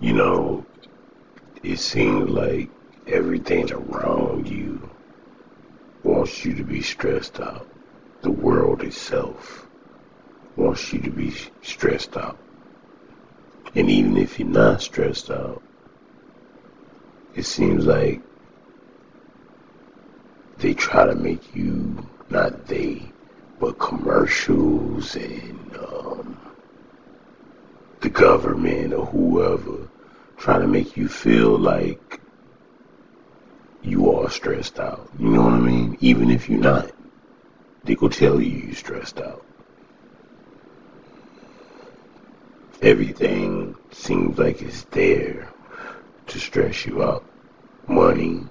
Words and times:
You 0.00 0.12
know, 0.12 0.66
it 1.62 1.78
seems 1.78 2.28
like 2.30 2.68
everything 3.06 3.72
around 3.72 4.46
you 4.48 4.90
wants 6.02 6.44
you 6.44 6.54
to 6.54 6.62
be 6.62 6.82
stressed 6.82 7.40
out. 7.40 7.66
The 8.20 8.30
world 8.30 8.82
itself 8.82 9.66
wants 10.56 10.92
you 10.92 11.00
to 11.00 11.10
be 11.10 11.34
stressed 11.62 12.16
out. 12.16 12.38
And 13.74 13.90
even 13.90 14.16
if 14.16 14.38
you're 14.38 14.48
not 14.48 14.82
stressed 14.82 15.30
out, 15.30 15.62
it 17.34 17.44
seems 17.44 17.86
like 17.86 18.20
they 20.58 20.74
try 20.74 21.06
to 21.06 21.14
make 21.14 21.54
you, 21.54 22.06
not 22.30 22.66
they, 22.66 23.02
but 23.58 23.78
commercials 23.78 25.16
and 25.16 25.76
um, 25.76 26.38
government 28.16 28.94
or 28.94 29.04
whoever 29.06 29.88
trying 30.38 30.62
to 30.62 30.66
make 30.66 30.96
you 30.96 31.06
feel 31.06 31.58
like 31.58 32.18
you 33.82 34.10
are 34.10 34.30
stressed 34.30 34.80
out. 34.80 35.08
You 35.18 35.28
know 35.28 35.42
what 35.42 35.52
I 35.52 35.58
mean? 35.58 35.96
Even 36.00 36.30
if 36.30 36.48
you're 36.48 36.58
not, 36.58 36.90
they 37.84 37.94
go 37.94 38.08
tell 38.08 38.40
you 38.40 38.58
you're 38.58 38.74
stressed 38.74 39.20
out. 39.20 39.44
Everything 42.82 43.76
seems 43.92 44.38
like 44.38 44.62
it's 44.62 44.82
there 44.84 45.48
to 46.26 46.38
stress 46.38 46.86
you 46.86 47.02
out. 47.02 47.24
Money, 47.86 48.44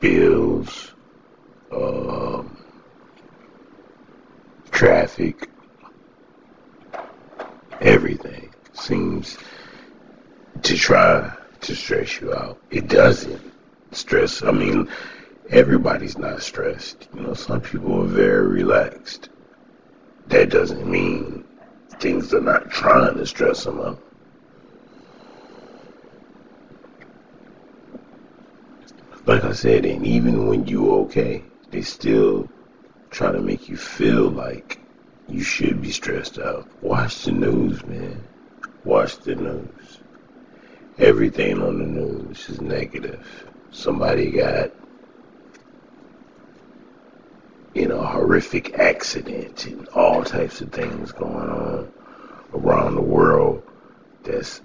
bills, 0.00 0.92
um, 1.72 2.56
traffic, 4.70 5.48
everything 7.80 8.52
seems 8.86 9.36
to 10.62 10.76
try 10.76 11.36
to 11.60 11.74
stress 11.74 12.20
you 12.20 12.32
out. 12.32 12.60
It 12.70 12.88
doesn't 12.88 13.42
stress. 13.90 14.44
I 14.44 14.52
mean, 14.52 14.88
everybody's 15.50 16.16
not 16.16 16.42
stressed. 16.42 17.08
You 17.14 17.22
know, 17.22 17.34
some 17.34 17.60
people 17.60 18.02
are 18.02 18.06
very 18.06 18.46
relaxed. 18.46 19.30
That 20.28 20.50
doesn't 20.50 20.88
mean 20.88 21.44
things 21.98 22.32
are 22.32 22.40
not 22.40 22.70
trying 22.70 23.16
to 23.16 23.26
stress 23.26 23.64
them 23.64 23.80
out. 23.80 24.00
Like 29.26 29.42
I 29.42 29.52
said, 29.52 29.84
and 29.84 30.06
even 30.06 30.46
when 30.46 30.68
you're 30.68 31.00
okay, 31.06 31.42
they 31.72 31.82
still 31.82 32.48
try 33.10 33.32
to 33.32 33.40
make 33.40 33.68
you 33.68 33.76
feel 33.76 34.30
like 34.30 34.78
you 35.28 35.42
should 35.42 35.82
be 35.82 35.90
stressed 35.90 36.38
out. 36.38 36.68
Watch 36.80 37.24
the 37.24 37.32
news, 37.32 37.84
man. 37.86 38.22
Watch 38.86 39.18
the 39.18 39.34
news. 39.34 39.98
Everything 40.98 41.60
on 41.60 41.78
the 41.80 41.84
news 41.84 42.48
is 42.48 42.60
negative. 42.60 43.50
Somebody 43.72 44.30
got 44.30 44.70
you 47.74 47.88
know, 47.88 48.00
horrific 48.00 48.78
accident 48.78 49.66
and 49.66 49.88
all 49.88 50.22
types 50.22 50.60
of 50.60 50.70
things 50.70 51.10
going 51.10 51.50
on 51.50 51.92
around 52.54 52.94
the 52.94 53.02
world 53.02 53.60
that's 54.22 54.62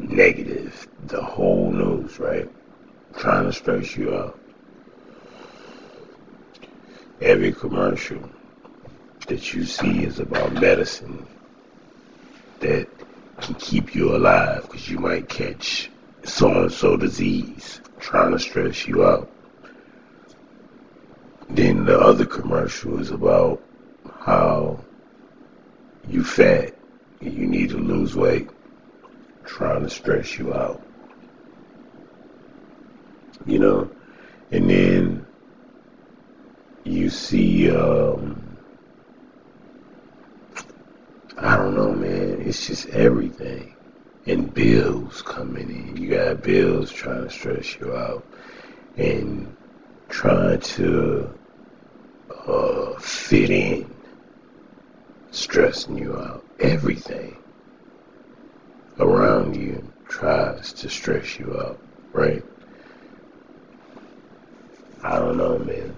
negative. 0.00 0.88
The 1.06 1.22
whole 1.22 1.70
news, 1.70 2.18
right? 2.18 2.50
Trying 3.16 3.44
to 3.44 3.52
stress 3.52 3.96
you 3.96 4.16
out. 4.16 4.36
Every 7.20 7.52
commercial 7.52 8.28
that 9.28 9.54
you 9.54 9.64
see 9.64 10.02
is 10.02 10.18
about 10.18 10.54
medicine 10.54 11.24
that 12.58 12.88
can 13.40 13.54
keep 13.56 13.94
you 13.94 14.14
alive 14.16 14.62
because 14.62 14.88
you 14.88 14.98
might 14.98 15.28
catch 15.28 15.90
so 16.24 16.62
and 16.62 16.72
so 16.72 16.96
disease 16.96 17.80
trying 17.98 18.32
to 18.32 18.38
stress 18.38 18.86
you 18.86 19.04
out. 19.04 19.30
Then 21.48 21.84
the 21.84 21.98
other 21.98 22.26
commercial 22.26 23.00
is 23.00 23.10
about 23.10 23.62
how 24.20 24.78
you 26.08 26.24
fat 26.24 26.74
and 27.20 27.32
you 27.32 27.46
need 27.46 27.70
to 27.70 27.78
lose 27.78 28.14
weight, 28.14 28.50
trying 29.44 29.82
to 29.82 29.90
stress 29.90 30.38
you 30.38 30.52
out. 30.52 30.82
You 33.46 33.58
know, 33.58 33.90
and 34.50 34.68
then 34.70 35.26
you 36.84 37.10
see, 37.10 37.70
um, 37.70 38.40
I 41.38 41.56
don't 41.56 41.74
know, 41.74 41.92
man. 41.92 42.43
It's 42.54 42.68
just 42.68 42.88
everything. 42.90 43.74
And 44.26 44.54
bills 44.54 45.22
coming 45.22 45.68
in. 45.68 45.96
You 45.96 46.10
got 46.10 46.44
bills 46.44 46.92
trying 46.92 47.24
to 47.24 47.30
stress 47.30 47.76
you 47.80 47.96
out. 47.96 48.24
And 48.96 49.56
trying 50.08 50.60
to 50.60 51.34
uh, 52.46 52.92
fit 53.00 53.50
in, 53.50 53.92
stressing 55.32 55.98
you 55.98 56.16
out. 56.16 56.44
Everything 56.60 57.36
around 59.00 59.56
you 59.56 59.92
tries 60.06 60.72
to 60.74 60.88
stress 60.88 61.36
you 61.40 61.58
out, 61.58 61.80
right? 62.12 62.44
I 65.02 65.18
don't 65.18 65.38
know, 65.38 65.58
man. 65.58 65.92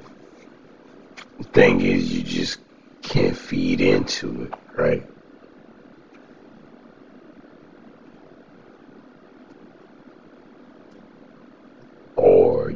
The 1.36 1.44
thing 1.44 1.82
is, 1.82 2.16
you 2.16 2.22
just 2.22 2.60
can't 3.02 3.36
feed 3.36 3.82
into 3.82 4.44
it, 4.44 4.54
right? 4.74 5.06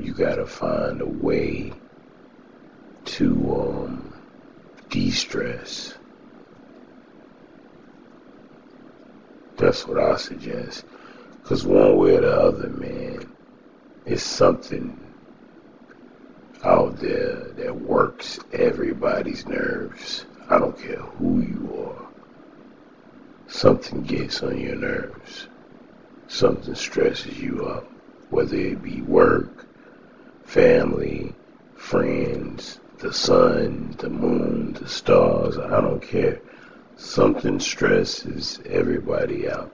You 0.01 0.15
gotta 0.15 0.47
find 0.47 1.03
a 1.03 1.07
way 1.07 1.73
to 3.05 3.29
um, 3.55 4.15
de-stress. 4.89 5.95
That's 9.59 9.87
what 9.87 9.99
I 9.99 10.17
suggest. 10.17 10.87
Because 11.43 11.67
one 11.67 11.99
way 11.99 12.17
or 12.17 12.23
the 12.23 12.35
other, 12.35 12.69
man, 12.71 13.31
it's 14.07 14.23
something 14.23 14.99
out 16.65 16.97
there 16.99 17.51
that 17.57 17.81
works 17.81 18.39
everybody's 18.53 19.47
nerves. 19.47 20.25
I 20.49 20.59
don't 20.59 20.79
care 20.79 20.97
who 20.97 21.41
you 21.41 21.87
are. 21.87 22.09
Something 23.49 24.03
gets 24.03 24.43
on 24.43 24.59
your 24.59 24.77
nerves. 24.77 25.49
Something 26.29 26.75
stresses 26.75 27.39
you 27.39 27.69
out. 27.69 27.87
Whether 28.31 28.57
it 28.57 28.83
be 28.83 29.03
work, 29.03 29.67
family, 30.51 31.33
friends, 31.77 32.81
the 32.99 33.13
sun, 33.13 33.95
the 33.99 34.11
moon, 34.11 34.73
the 34.73 34.89
stars, 34.89 35.57
I 35.57 35.81
don't 35.81 36.03
care. 36.03 36.41
Something 36.97 37.61
stresses 37.61 38.59
everybody 38.67 39.49
out. 39.49 39.71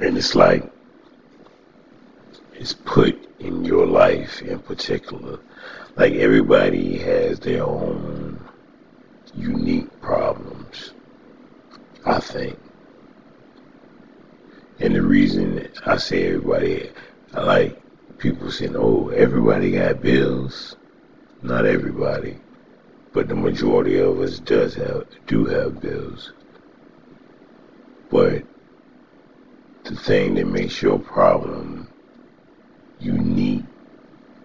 And 0.00 0.18
it's 0.18 0.34
like 0.34 0.68
it's 2.52 2.72
put 2.72 3.16
in 3.38 3.64
your 3.64 3.86
life 3.86 4.42
in 4.42 4.58
particular. 4.58 5.38
Like 5.94 6.14
everybody 6.14 6.98
has 6.98 7.38
their 7.38 7.64
own 7.64 8.40
unique 9.36 10.00
problems, 10.00 10.94
I 12.04 12.18
think. 12.18 12.58
And 14.80 14.96
the 14.96 15.02
reason 15.02 15.68
I 15.86 15.96
say 15.98 16.26
everybody, 16.26 16.90
I 17.34 17.40
like 17.42 18.18
people 18.18 18.50
saying, 18.50 18.76
oh, 18.76 19.08
everybody 19.08 19.72
got 19.72 20.02
bills. 20.02 20.76
Not 21.42 21.66
everybody, 21.66 22.38
but 23.12 23.26
the 23.26 23.34
majority 23.34 23.98
of 23.98 24.20
us 24.20 24.38
does 24.38 24.74
have 24.74 25.06
do 25.26 25.44
have 25.46 25.80
bills. 25.80 26.32
But 28.10 28.44
the 29.84 29.96
thing 29.96 30.34
that 30.34 30.46
makes 30.46 30.80
your 30.82 30.98
problem 30.98 31.88
unique 33.00 33.64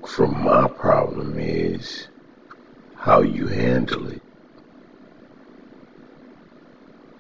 from 0.08 0.44
my 0.44 0.68
problem 0.68 1.38
is 1.38 2.08
how 2.96 3.22
you 3.22 3.46
handle 3.46 4.08
it. 4.08 4.22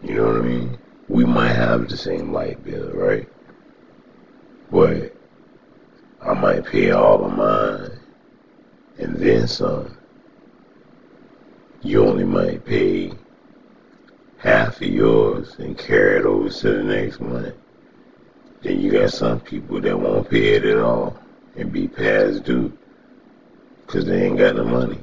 You 0.01 0.15
know 0.15 0.27
what 0.27 0.37
I 0.37 0.41
mean? 0.41 0.79
We 1.07 1.25
might 1.25 1.53
have 1.53 1.87
the 1.87 1.97
same 1.97 2.33
light 2.33 2.63
bill, 2.63 2.91
right? 2.93 3.29
But 4.71 5.15
I 6.21 6.33
might 6.47 6.65
pay 6.65 6.91
all 6.91 7.25
of 7.25 7.35
mine 7.35 7.91
and 8.99 9.17
then 9.17 9.45
some. 9.49 9.97
You 11.81 12.05
only 12.05 12.23
might 12.23 12.63
pay 12.63 13.11
half 14.37 14.77
of 14.77 14.87
yours 14.87 15.55
and 15.59 15.77
carry 15.77 16.19
it 16.19 16.25
over 16.25 16.47
to 16.47 16.69
the 16.69 16.83
next 16.83 17.19
month. 17.19 17.53
Then 18.61 18.79
you 18.79 18.89
got 18.91 19.11
some 19.11 19.41
people 19.41 19.81
that 19.81 19.99
won't 19.99 20.29
pay 20.29 20.53
it 20.53 20.63
at 20.63 20.79
all 20.79 21.19
and 21.57 21.69
be 21.69 21.85
past 21.89 22.45
due 22.45 22.71
because 23.85 24.05
they 24.05 24.27
ain't 24.27 24.37
got 24.37 24.55
the 24.55 24.63
money. 24.63 25.01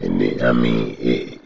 And 0.00 0.20
then, 0.20 0.42
I 0.42 0.50
mean, 0.50 0.96
it, 0.98 1.40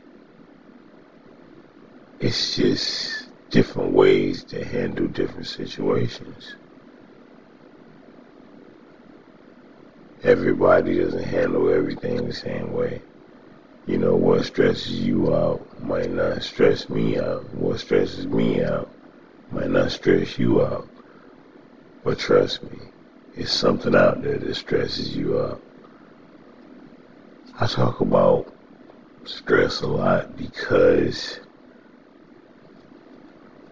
it's 2.19 2.56
just 2.56 3.29
different 3.50 3.93
ways 3.93 4.43
to 4.44 4.64
handle 4.64 5.06
different 5.08 5.49
situations. 5.49 6.55
Everybody 10.24 11.00
doesn't 11.00 11.24
handle 11.24 11.69
everything 11.69 12.28
the 12.28 12.32
same 12.32 12.72
way. 12.72 13.02
You 13.86 13.98
know, 13.98 14.14
what 14.14 14.44
stresses 14.44 15.00
you 15.00 15.34
out 15.34 15.82
might 15.82 16.12
not 16.12 16.44
stress 16.44 16.88
me 16.88 17.19
out. 17.19 17.52
What 17.54 17.80
stresses 17.80 18.28
me 18.28 18.62
out 18.62 18.88
might 19.50 19.70
not 19.70 19.90
stress 19.90 20.38
you 20.38 20.64
out. 20.64 20.88
But 22.04 22.20
trust 22.20 22.62
me, 22.62 22.78
it's 23.34 23.50
something 23.50 23.96
out 23.96 24.22
there 24.22 24.38
that 24.38 24.54
stresses 24.54 25.16
you 25.16 25.40
out. 25.40 25.60
I 27.58 27.66
talk 27.66 28.00
about 28.00 28.52
stress 29.24 29.80
a 29.80 29.88
lot 29.88 30.36
because 30.36 31.40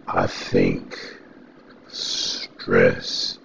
I 0.09 0.27
think 0.27 0.99
stress 1.87 3.39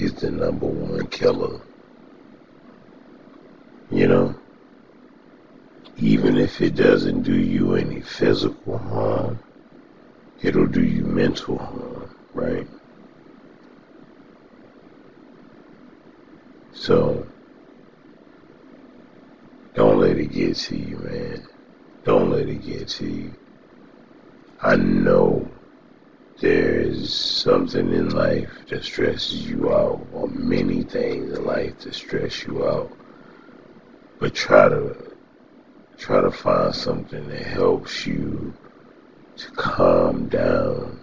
is 0.00 0.14
the 0.14 0.30
number 0.30 0.66
one 0.66 1.06
killer. 1.08 1.60
You 3.90 4.08
know? 4.08 4.34
Even 5.98 6.38
if 6.38 6.60
it 6.62 6.74
doesn't 6.74 7.22
do 7.22 7.36
you 7.36 7.74
any 7.74 8.00
physical 8.00 8.78
harm, 8.78 9.38
it'll 10.42 10.66
do 10.66 10.82
you 10.82 11.04
mental 11.04 11.58
harm, 11.58 12.16
right? 12.32 12.66
So, 16.72 17.26
don't 19.74 19.98
let 19.98 20.16
it 20.16 20.32
get 20.32 20.56
to 20.56 20.76
you, 20.76 20.96
man. 20.98 21.46
Don't 22.04 22.30
let 22.30 22.48
it 22.48 22.64
get 22.64 22.88
to 22.88 23.06
you. 23.06 23.34
I 24.62 24.76
know 24.76 25.46
there's 26.90 27.14
something 27.14 27.92
in 27.92 28.10
life 28.10 28.50
that 28.68 28.84
stresses 28.84 29.48
you 29.48 29.72
out, 29.72 30.04
or 30.12 30.28
many 30.28 30.82
things 30.82 31.38
in 31.38 31.44
life 31.44 31.78
that 31.80 31.94
stress 31.94 32.44
you 32.44 32.66
out. 32.66 32.90
But 34.18 34.34
try 34.34 34.68
to 34.68 35.12
try 35.96 36.20
to 36.20 36.30
find 36.30 36.74
something 36.74 37.28
that 37.28 37.42
helps 37.42 38.06
you 38.06 38.52
to 39.36 39.50
calm 39.52 40.28
down. 40.28 41.00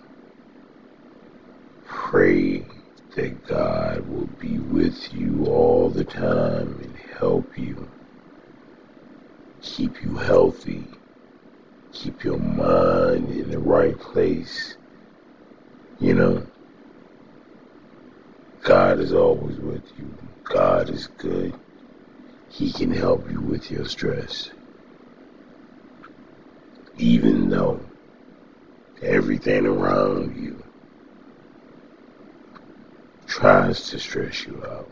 Pray 1.85 2.65
that 3.15 3.47
God 3.47 4.07
will 4.07 4.27
be 4.39 4.59
with 4.59 5.13
you 5.13 5.45
all 5.45 5.89
the 5.89 6.03
time 6.03 6.79
and 6.83 6.95
help 7.17 7.57
you. 7.57 7.87
Keep 9.61 10.03
you 10.03 10.15
healthy. 10.15 10.85
Keep 11.93 12.23
your 12.23 12.39
mind 12.39 13.29
in 13.29 13.49
the 13.51 13.59
right 13.59 13.97
place. 13.97 14.76
You 15.99 16.13
know, 16.13 16.47
God 18.63 18.99
is 18.99 19.13
always 19.13 19.57
with 19.57 19.83
you. 19.97 20.13
God 20.43 20.89
is 20.89 21.07
good. 21.17 21.53
He 22.49 22.71
can 22.71 22.91
help 22.91 23.29
you 23.31 23.41
with 23.41 23.71
your 23.71 23.85
stress. 23.85 24.51
Even 26.97 27.49
though 27.49 27.79
everything 29.01 29.65
around 29.65 30.35
you 30.35 30.63
tries 33.27 33.89
to 33.89 33.99
stress 33.99 34.45
you 34.45 34.63
out. 34.65 34.89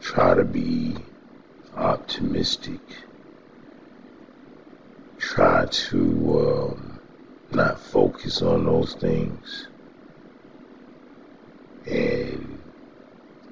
Try 0.00 0.34
to 0.34 0.44
be 0.44 0.96
optimistic. 1.76 2.80
Try 5.18 5.66
to 5.66 6.74
um, 6.74 6.89
focus 8.00 8.40
on 8.40 8.64
those 8.64 8.94
things. 8.94 9.68
And 11.84 12.58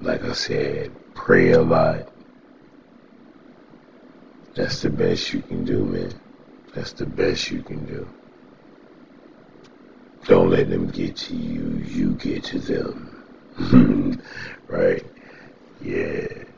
like 0.01 0.23
I 0.23 0.31
said, 0.33 0.91
pray 1.13 1.51
a 1.51 1.61
lot. 1.61 2.09
That's 4.55 4.81
the 4.81 4.89
best 4.89 5.33
you 5.33 5.43
can 5.43 5.65
do, 5.65 5.85
man. 5.85 6.13
That's 6.73 6.93
the 6.93 7.05
best 7.05 7.51
you 7.51 7.61
can 7.61 7.85
do. 7.85 8.07
Don't 10.25 10.49
let 10.49 10.67
them 10.71 10.87
get 10.87 11.15
to 11.27 11.35
you, 11.35 11.83
you 11.85 12.13
get 12.15 12.43
to 12.45 12.57
them. 12.59 14.19
right? 14.67 15.05
Yeah. 15.79 16.48